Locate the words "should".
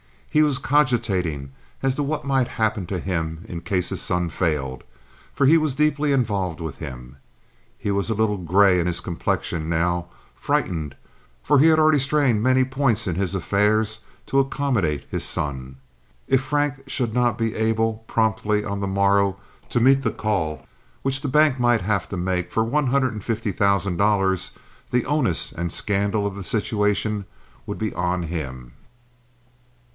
16.89-17.13